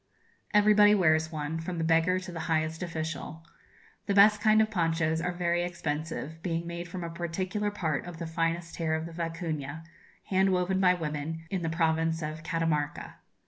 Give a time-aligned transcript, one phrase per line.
[0.51, 3.45] Everybody wears one, from the beggar to the highest official.
[4.07, 8.17] The best kind of ponchos are very expensive, being made from a particular part of
[8.17, 9.85] the finest hair of the vicuña,
[10.29, 13.17] hand woven by women, in the province of Catamarca.